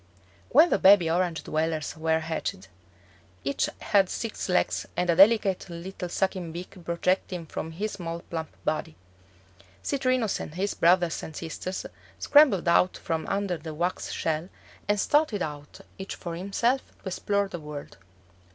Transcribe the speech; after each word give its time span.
When 0.49 0.71
the 0.71 0.79
baby 0.79 1.11
Orange 1.11 1.43
dwellers 1.43 1.95
were 1.95 2.21
hatched, 2.21 2.69
each 3.43 3.69
had 3.77 4.09
six 4.09 4.49
legs 4.49 4.87
and 4.97 5.11
a 5.11 5.15
delicate 5.15 5.69
little 5.69 6.09
sucking 6.09 6.51
beak 6.51 6.75
projecting 6.83 7.45
from 7.45 7.71
his 7.73 7.91
small 7.91 8.21
plump 8.21 8.49
body. 8.65 8.95
Citrinus 9.83 10.39
and 10.39 10.55
his 10.55 10.73
brothers 10.73 11.21
and 11.21 11.35
sisters 11.35 11.85
scrambled 12.17 12.67
out 12.67 12.97
from 12.97 13.27
under 13.27 13.59
the 13.59 13.75
wax 13.75 14.11
shell 14.11 14.49
and 14.87 14.99
started 14.99 15.43
out 15.43 15.81
each 15.99 16.15
for 16.15 16.33
himself 16.33 16.81
to 17.03 17.09
explore 17.09 17.47
the 17.47 17.59
world. 17.59 17.97